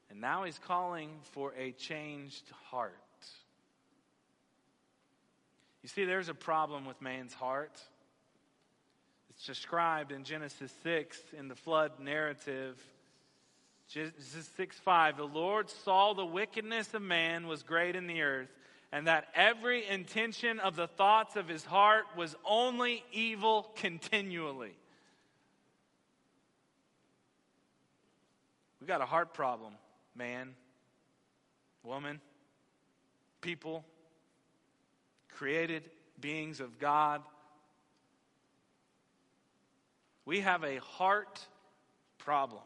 [0.08, 2.94] And now He's calling for a changed heart.
[5.82, 7.80] You see, there's a problem with man's heart.
[9.36, 12.82] It's described in Genesis 6 in the flood narrative.
[13.88, 15.18] Genesis 6 5.
[15.18, 18.48] The Lord saw the wickedness of man was great in the earth
[18.92, 24.72] and that every intention of the thoughts of his heart was only evil continually.
[28.80, 29.74] We got a heart problem,
[30.14, 30.54] man,
[31.82, 32.20] woman,
[33.40, 33.84] people,
[35.34, 37.22] created beings of God.
[40.26, 41.40] We have a heart
[42.18, 42.62] problem.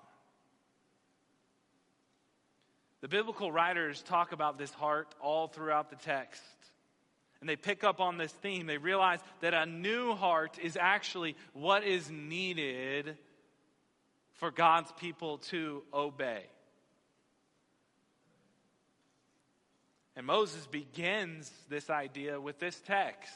[3.02, 6.42] The biblical writers talk about this heart all throughout the text.
[7.40, 8.66] And they pick up on this theme.
[8.66, 13.16] They realize that a new heart is actually what is needed
[14.34, 16.44] for God's people to obey.
[20.16, 23.32] And Moses begins this idea with this text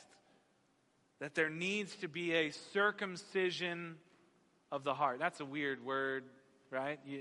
[1.21, 3.97] that there needs to be a circumcision
[4.75, 5.21] of the heart.
[5.21, 6.25] That's a weird word,
[6.71, 6.99] right?
[7.07, 7.19] You,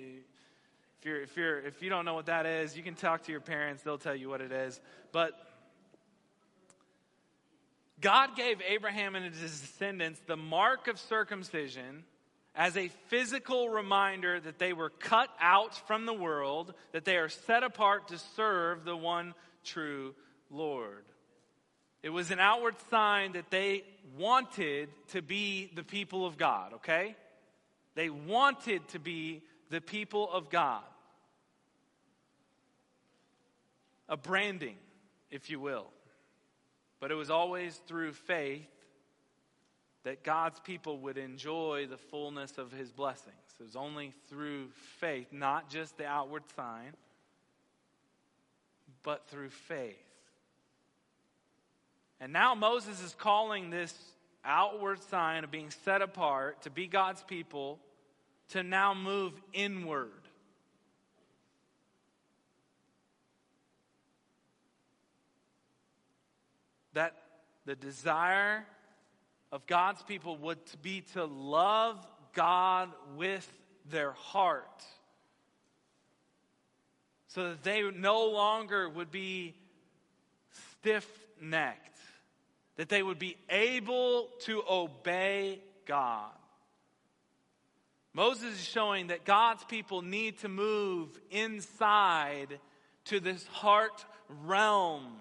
[0.99, 3.31] if, you're, if, you're, if you don't know what that is, you can talk to
[3.31, 4.81] your parents, they'll tell you what it is.
[5.11, 5.33] But
[8.01, 12.03] God gave Abraham and his descendants the mark of circumcision
[12.55, 17.29] as a physical reminder that they were cut out from the world, that they are
[17.29, 20.15] set apart to serve the one true
[20.49, 21.05] Lord.
[22.01, 23.83] It was an outward sign that they
[24.17, 27.15] wanted to be the people of God, okay?
[27.95, 30.83] They wanted to be the people of God
[34.09, 34.75] a branding,
[35.31, 35.87] if you will.
[36.99, 38.67] But it was always through faith
[40.03, 43.35] that God's people would enjoy the fullness of his blessings.
[43.59, 44.67] It was only through
[44.99, 46.93] faith, not just the outward sign,
[49.01, 49.95] but through faith.
[52.19, 53.93] And now Moses is calling this
[54.45, 57.79] outward sign of being set apart to be God's people
[58.49, 60.11] to now move inward.
[66.93, 67.15] that
[67.65, 68.65] the desire
[69.51, 73.47] of God's people would be to love God with
[73.89, 74.83] their heart
[77.27, 79.55] so that they no longer would be
[80.79, 81.07] stiff
[81.41, 81.92] necked,
[82.77, 86.31] that they would be able to obey God.
[88.13, 92.59] Moses is showing that God's people need to move inside
[93.05, 94.05] to this heart
[94.45, 95.13] realm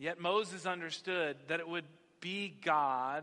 [0.00, 1.84] Yet Moses understood that it would
[2.22, 3.22] be God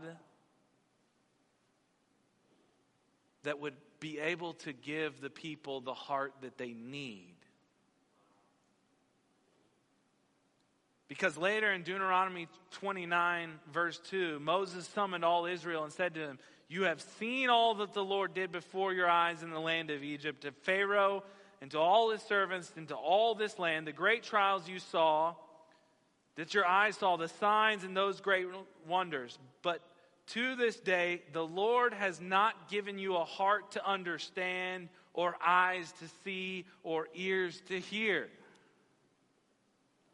[3.42, 7.34] that would be able to give the people the heart that they need.
[11.08, 16.38] Because later in Deuteronomy 29, verse 2, Moses summoned all Israel and said to them,
[16.68, 20.02] You have seen all that the Lord did before your eyes in the land of
[20.02, 21.24] Egypt, to Pharaoh
[21.60, 25.34] and to all his servants and to all this land, the great trials you saw,
[26.36, 28.46] that your eyes saw, the signs and those great
[28.86, 29.38] wonders.
[29.62, 29.80] But
[30.28, 35.90] to this day, the Lord has not given you a heart to understand, or eyes
[36.00, 38.28] to see, or ears to hear.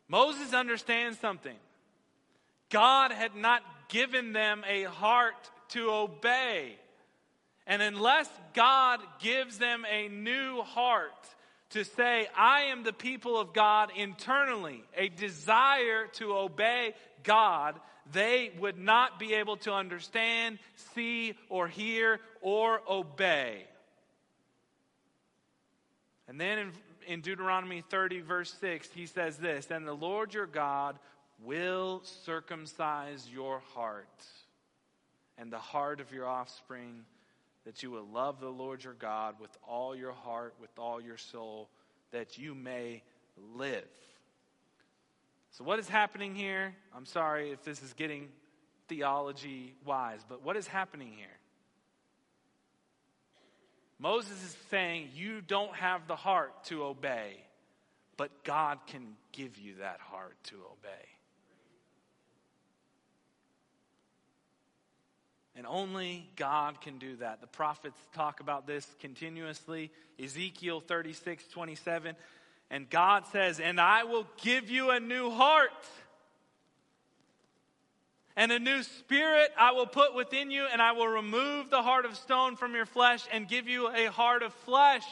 [0.09, 1.57] Moses understands something.
[2.71, 6.77] God had not given them a heart to obey.
[7.67, 11.13] And unless God gives them a new heart
[11.71, 17.81] to say, I am the people of God internally, a desire to obey God,
[18.13, 20.59] they would not be able to understand,
[20.95, 23.65] see, or hear, or obey.
[26.29, 26.73] And then in,
[27.07, 30.99] in Deuteronomy 30, verse 6, he says this And the Lord your God
[31.43, 34.25] will circumcise your heart
[35.39, 37.05] and the heart of your offspring,
[37.65, 41.17] that you will love the Lord your God with all your heart, with all your
[41.17, 41.69] soul,
[42.13, 43.03] that you may
[43.57, 43.89] live.
[45.51, 46.75] So, what is happening here?
[46.95, 48.29] I'm sorry if this is getting
[48.89, 51.27] theology wise, but what is happening here?
[53.99, 57.37] Moses is saying, You don't have the heart to obey,
[58.17, 61.09] but God can give you that heart to obey.
[65.57, 67.41] And only God can do that.
[67.41, 69.93] The prophets talk about this continuously.
[70.23, 72.17] Ezekiel 36, 27.
[72.71, 75.71] And God says, And I will give you a new heart
[78.37, 82.05] and a new spirit I will put within you, and I will remove the heart
[82.05, 85.07] of stone from your flesh and give you a heart of flesh.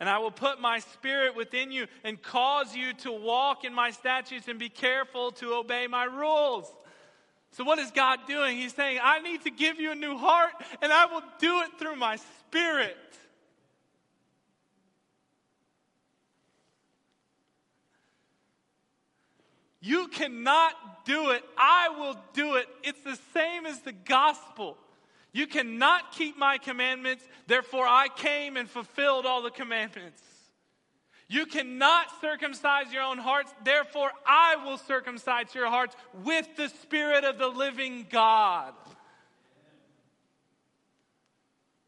[0.00, 3.90] And I will put my spirit within you and cause you to walk in my
[3.90, 6.72] statutes and be careful to obey my rules.
[7.52, 8.56] So, what is God doing?
[8.56, 10.52] He's saying, I need to give you a new heart,
[10.82, 12.96] and I will do it through my spirit.
[19.80, 21.42] You cannot do it.
[21.56, 22.66] I will do it.
[22.82, 24.76] It's the same as the gospel.
[25.32, 30.22] You cannot keep my commandments, therefore I came and fulfilled all the commandments.
[31.28, 37.24] You cannot circumcise your own hearts, therefore I will circumcise your hearts with the Spirit
[37.24, 38.72] of the living God.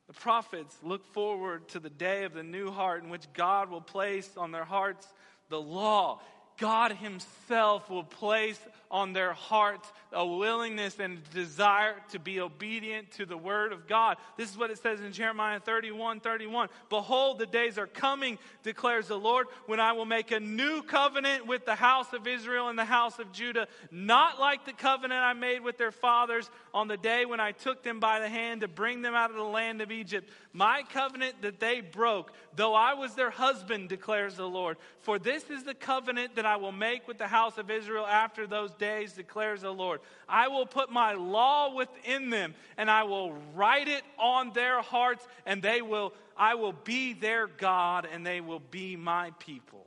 [0.09, 3.80] The prophets look forward to the day of the new heart in which God will
[3.80, 5.07] place on their hearts
[5.49, 6.20] the law.
[6.61, 8.61] God Himself will place
[8.91, 13.86] on their hearts a willingness and a desire to be obedient to the Word of
[13.86, 14.16] God.
[14.36, 16.68] This is what it says in Jeremiah 31 31.
[16.88, 21.47] Behold, the days are coming, declares the Lord, when I will make a new covenant
[21.47, 25.32] with the house of Israel and the house of Judah, not like the covenant I
[25.32, 28.68] made with their fathers on the day when I took them by the hand to
[28.68, 30.28] bring them out of the land of Egypt.
[30.53, 34.76] My covenant that they broke, though I was their husband, declares the Lord.
[35.03, 38.47] For this is the covenant that I will make with the house of Israel after
[38.47, 40.00] those days, declares the Lord.
[40.28, 45.24] I will put my law within them, and I will write it on their hearts,
[45.46, 49.86] and they will, I will be their God, and they will be my people.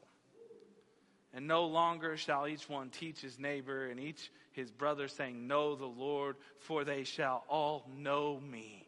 [1.33, 5.75] And no longer shall each one teach his neighbor and each his brother, saying, Know
[5.75, 8.87] the Lord, for they shall all know me.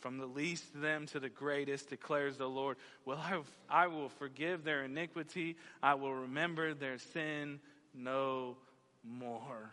[0.00, 2.76] From the least of them to the greatest, declares the Lord.
[3.04, 3.40] Well, I,
[3.84, 5.56] I will forgive their iniquity.
[5.82, 7.60] I will remember their sin
[7.94, 8.56] no
[9.04, 9.72] more.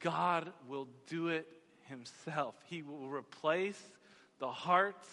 [0.00, 1.46] God will do it
[1.88, 2.54] himself.
[2.66, 3.80] He will replace
[4.38, 5.08] the hearts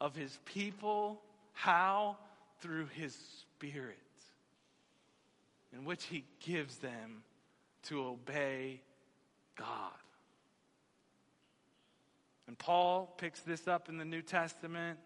[0.00, 1.20] of his people.
[1.52, 2.16] How?
[2.60, 3.96] Through his Spirit,
[5.72, 7.22] in which he gives them
[7.84, 8.80] to obey
[9.56, 9.92] God.
[12.46, 14.98] And Paul picks this up in the New Testament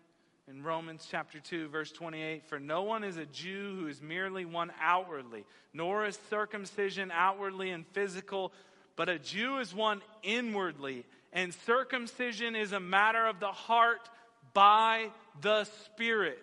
[0.49, 4.45] in Romans chapter 2, verse 28 For no one is a Jew who is merely
[4.45, 8.53] one outwardly, nor is circumcision outwardly and physical,
[8.97, 11.05] but a Jew is one inwardly.
[11.33, 14.09] And circumcision is a matter of the heart
[14.53, 15.09] by
[15.41, 16.39] the Spirit,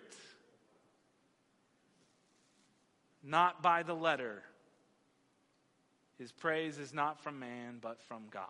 [3.22, 4.42] not by the letter.
[6.18, 8.44] His praise is not from man, but from God.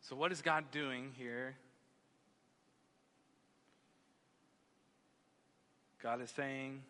[0.00, 1.54] So, what is God doing here?
[6.08, 6.80] God is saying,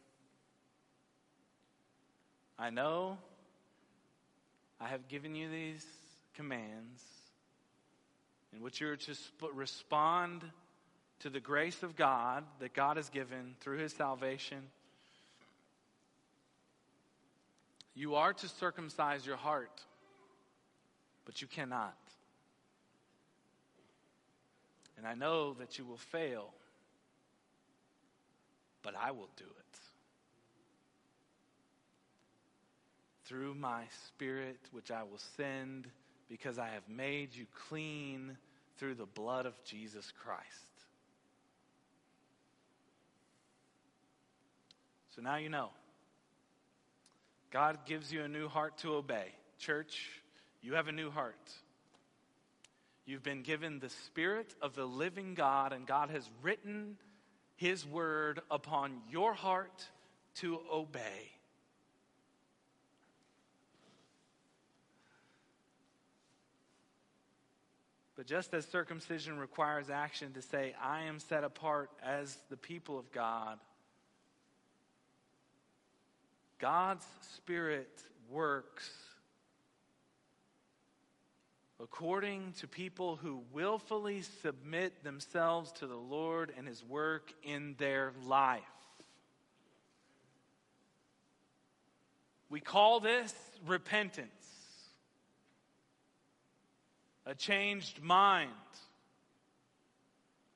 [2.57, 3.19] I know
[4.81, 5.85] I have given you these
[6.37, 7.03] commands
[8.53, 10.45] in which you're to sp- respond
[11.19, 14.59] to the grace of God that God has given through his salvation,
[17.97, 19.83] you are to circumcise your heart,
[21.25, 21.99] but you cannot.
[24.97, 26.51] And I know that you will fail,
[28.89, 29.79] but I will do it.
[33.27, 35.87] Through my Spirit, which I will send,
[36.31, 38.39] because I have made you clean
[38.79, 40.47] through the blood of Jesus Christ.
[45.15, 45.69] So now you know.
[47.51, 49.27] God gives you a new heart to obey.
[49.59, 50.09] Church,
[50.63, 51.35] you have a new heart.
[53.05, 56.97] You've been given the Spirit of the living God, and God has written
[57.59, 59.85] His word upon your heart
[60.37, 61.33] to obey.
[68.17, 72.97] But just as circumcision requires action to say, I am set apart as the people
[72.97, 73.59] of God,
[76.61, 77.07] God's
[77.37, 78.91] Spirit works
[81.81, 88.13] according to people who willfully submit themselves to the Lord and His work in their
[88.25, 88.63] life.
[92.51, 93.35] We call this
[93.67, 94.29] repentance,
[97.27, 98.51] a changed mind.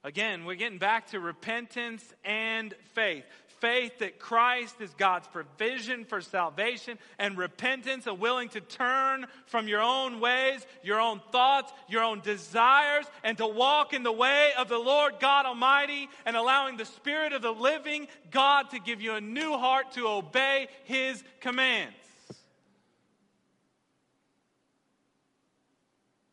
[0.03, 3.25] Again, we're getting back to repentance and faith
[3.63, 9.69] faith that Christ is God's provision for salvation, and repentance, a willing to turn from
[9.69, 14.51] your own ways, your own thoughts, your own desires, and to walk in the way
[14.59, 19.01] of the Lord God Almighty, and allowing the Spirit of the living God to give
[19.01, 21.95] you a new heart to obey His commands.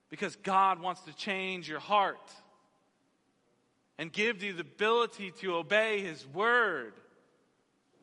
[0.09, 2.17] Because God wants to change your heart
[3.99, 6.93] and give you the ability to obey His word.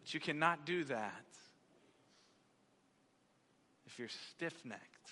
[0.06, 1.24] But you cannot do that
[3.88, 5.10] if you're stiff necked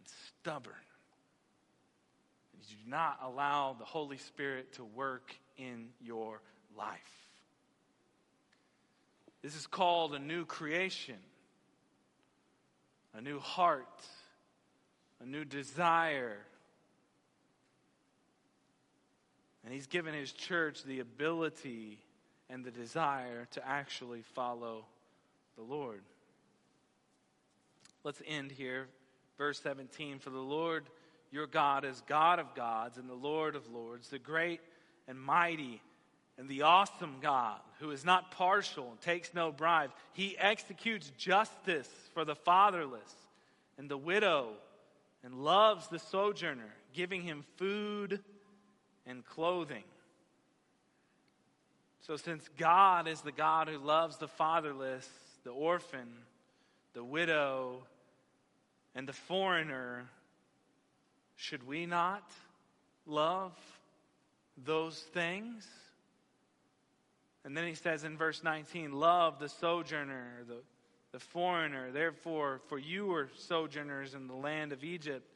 [0.00, 0.08] and
[0.40, 0.74] stubborn.
[2.52, 6.40] And You do not allow the Holy Spirit to work in your
[6.76, 6.98] life.
[9.40, 11.20] This is called a new creation,
[13.14, 13.86] a new heart,
[15.20, 16.38] a new desire.
[19.64, 22.00] And He's given His church the ability
[22.48, 24.84] and the desire to actually follow
[25.56, 26.02] the Lord.
[28.04, 28.86] Let's end here.
[29.38, 30.84] Verse 17 For the Lord
[31.30, 34.60] your God is God of gods and the Lord of lords, the great
[35.08, 35.82] and mighty
[36.38, 39.90] and the awesome God who is not partial and takes no bribe.
[40.12, 43.14] He executes justice for the fatherless
[43.78, 44.50] and the widow
[45.24, 48.20] and loves the sojourner, giving him food
[49.06, 49.84] and clothing.
[52.06, 55.08] So, since God is the God who loves the fatherless,
[55.42, 56.06] the orphan,
[56.94, 57.82] the widow,
[58.94, 60.04] and the foreigner,
[61.34, 62.22] should we not
[63.06, 63.58] love
[64.56, 65.66] those things?
[67.44, 70.58] And then he says in verse 19, Love the sojourner, the,
[71.10, 71.90] the foreigner.
[71.90, 75.28] Therefore, for you are sojourners in the land of Egypt.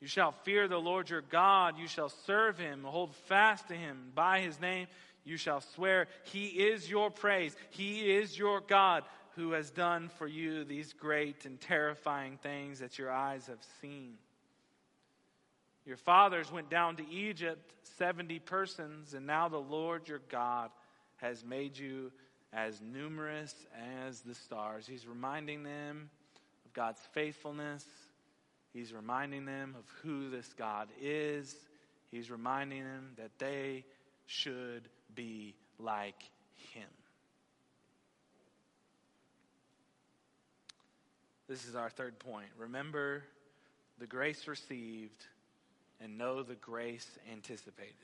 [0.00, 1.76] You shall fear the Lord your God.
[1.76, 4.86] You shall serve him, hold fast to him by his name
[5.28, 7.54] you shall swear, He is your praise.
[7.70, 9.04] He is your God
[9.36, 14.14] who has done for you these great and terrifying things that your eyes have seen.
[15.84, 20.70] Your fathers went down to Egypt, 70 persons, and now the Lord your God
[21.16, 22.10] has made you
[22.52, 23.54] as numerous
[24.06, 24.86] as the stars.
[24.86, 26.10] He's reminding them
[26.64, 27.84] of God's faithfulness.
[28.72, 31.54] He's reminding them of who this God is.
[32.10, 33.84] He's reminding them that they
[34.26, 36.22] should be like
[36.72, 36.88] him.
[41.48, 42.48] This is our third point.
[42.58, 43.22] Remember
[43.98, 45.24] the grace received
[46.00, 47.94] and know the grace anticipated.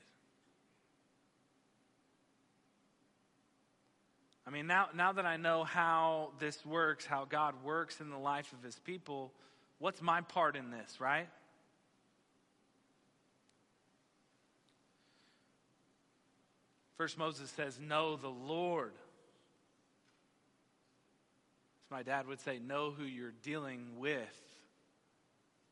[4.47, 8.19] I mean, now, now that I know how this works, how God works in the
[8.19, 9.33] life of his people,
[9.79, 11.29] what's my part in this, right?
[16.97, 18.93] First, Moses says, Know the Lord.
[21.85, 24.41] As my dad would say, Know who you're dealing with.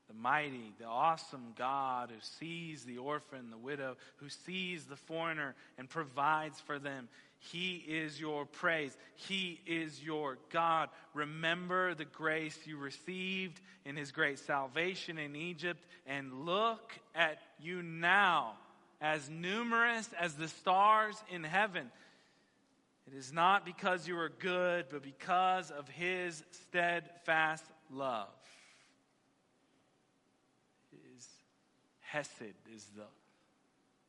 [0.08, 5.54] The mighty, the awesome God who sees the orphan, the widow, who sees the foreigner
[5.78, 7.08] and provides for them.
[7.38, 8.96] He is your praise.
[9.14, 10.90] He is your God.
[11.14, 17.82] Remember the grace you received in His great salvation in Egypt and look at you
[17.82, 18.54] now
[19.02, 21.90] as numerous as the stars in heaven.
[23.08, 28.28] It is not because you are good, but because of his steadfast love.
[30.92, 31.26] His
[32.00, 33.02] hesed is the,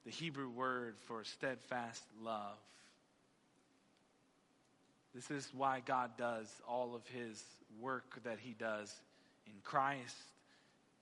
[0.05, 2.59] the Hebrew word for steadfast love.
[5.15, 7.43] This is why God does all of his
[7.81, 8.93] work that he does
[9.47, 10.15] in Christ,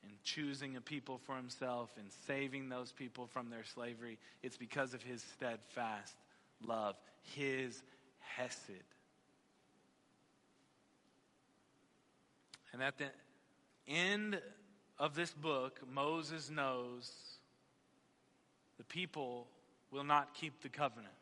[0.04, 4.18] in choosing a people for himself, and saving those people from their slavery.
[4.44, 6.16] It's because of his steadfast
[6.66, 6.96] love,
[7.36, 7.82] his
[8.20, 8.84] hesed.
[12.74, 13.10] And at the
[13.88, 14.40] end
[14.98, 17.12] of this book, Moses knows
[18.78, 19.48] the people
[19.92, 21.14] will not keep the covenant.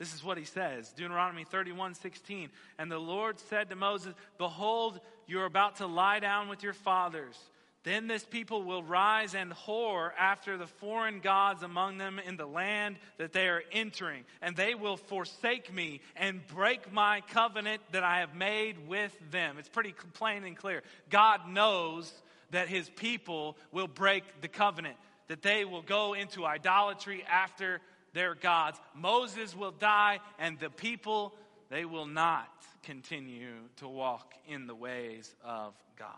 [0.00, 2.48] This is what he says Deuteronomy 31 16.
[2.78, 4.98] And the Lord said to Moses, Behold,
[5.28, 7.38] you're about to lie down with your fathers.
[7.82, 12.46] Then this people will rise and whore after the foreign gods among them in the
[12.46, 18.04] land that they are entering, and they will forsake me and break my covenant that
[18.04, 19.56] I have made with them.
[19.58, 20.82] It's pretty plain and clear.
[21.08, 22.12] God knows
[22.50, 24.96] that his people will break the covenant,
[25.28, 27.80] that they will go into idolatry after
[28.12, 28.80] their gods.
[28.94, 31.34] Moses will die, and the people,
[31.68, 32.48] they will not
[32.82, 36.08] continue to walk in the ways of God.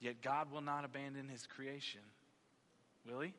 [0.00, 2.00] Yet God will not abandon his creation,
[3.08, 3.32] will he?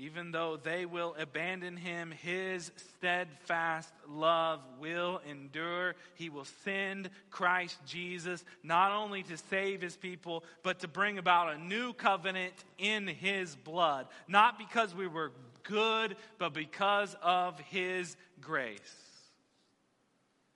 [0.00, 5.96] Even though they will abandon him, his steadfast love will endure.
[6.14, 11.52] He will send Christ Jesus not only to save his people, but to bring about
[11.52, 14.06] a new covenant in his blood.
[14.28, 15.32] Not because we were
[15.64, 18.78] good, but because of his grace.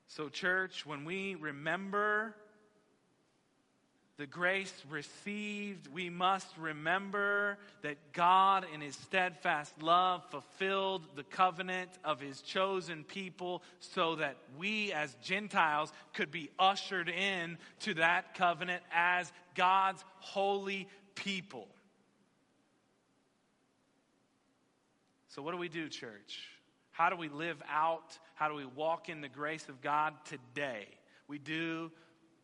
[0.07, 2.37] So, church, when we remember
[4.23, 11.91] the grace received, we must remember that God, in His steadfast love, fulfilled the covenant
[12.05, 18.37] of His chosen people so that we as Gentiles could be ushered in to that
[18.37, 21.67] covenant as God's holy people.
[25.31, 26.49] So, what do we do, church?
[26.93, 28.17] How do we live out?
[28.37, 30.87] How do we walk in the grace of God today?
[31.27, 31.91] We do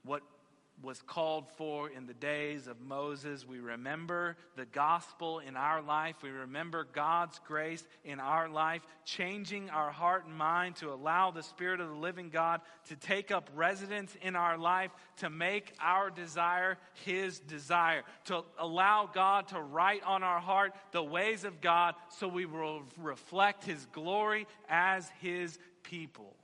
[0.02, 0.22] what
[0.82, 3.46] was called for in the days of Moses.
[3.46, 6.16] We remember the gospel in our life.
[6.22, 11.42] We remember God's grace in our life, changing our heart and mind to allow the
[11.42, 16.10] Spirit of the living God to take up residence in our life, to make our
[16.10, 21.96] desire His desire, to allow God to write on our heart the ways of God
[22.08, 26.36] so we will reflect His glory as His people.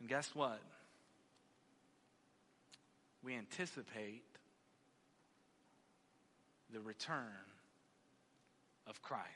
[0.00, 0.60] And guess what?
[3.22, 4.24] We anticipate
[6.72, 7.24] the return
[8.86, 9.26] of Christ.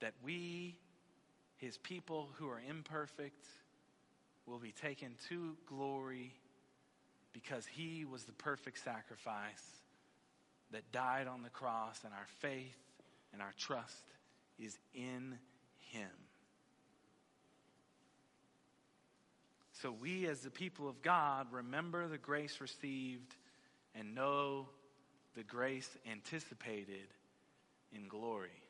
[0.00, 0.76] That we,
[1.58, 3.46] his people who are imperfect,
[4.46, 6.32] will be taken to glory
[7.32, 9.82] because he was the perfect sacrifice
[10.72, 12.76] that died on the cross, and our faith
[13.32, 14.04] and our trust
[14.58, 15.38] is in
[15.78, 16.10] him.
[19.82, 23.34] So we, as the people of God, remember the grace received
[23.96, 24.68] and know
[25.34, 27.08] the grace anticipated
[27.92, 28.61] in glory.